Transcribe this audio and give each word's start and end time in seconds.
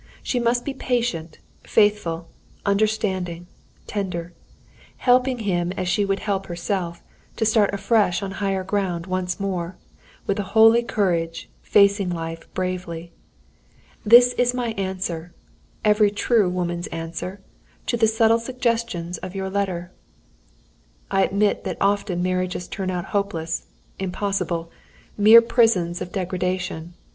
She 0.23 0.39
must 0.39 0.65
be 0.65 0.73
patient, 0.73 1.37
faithful, 1.61 2.27
understanding, 2.65 3.45
tender; 3.85 4.33
helping 4.97 5.37
him, 5.37 5.71
as 5.73 5.87
she 5.87 6.05
would 6.05 6.21
help 6.21 6.47
herself, 6.47 7.03
to 7.35 7.45
start 7.45 7.71
afresh 7.71 8.23
on 8.23 8.31
higher 8.41 8.63
ground; 8.63 9.05
once 9.05 9.39
more, 9.39 9.75
with 10.25 10.39
a 10.39 10.57
holy 10.57 10.81
courage, 10.81 11.51
facing 11.61 12.09
life 12.09 12.51
bravely. 12.55 13.11
"This 14.03 14.33
is 14.39 14.55
my 14.55 14.69
answer 14.71 15.35
every 15.85 16.09
true 16.09 16.49
woman's 16.49 16.87
answer 16.87 17.39
to 17.85 17.95
the 17.95 18.07
subtle 18.07 18.39
suggestions 18.39 19.19
of 19.19 19.35
your 19.35 19.51
letter. 19.51 19.91
"I 21.11 21.23
admit 21.25 21.63
that 21.65 21.77
often 21.79 22.23
marriages 22.23 22.67
turn 22.67 22.89
out 22.89 23.05
hopeless 23.13 23.67
impossible; 23.99 24.71
mere 25.15 25.43
prisons 25.43 26.01
of 26.01 26.11
degradation. 26.11 26.95